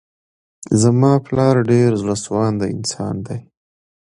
[0.81, 3.39] زما پلار ډير زړه سوانده انسان دی.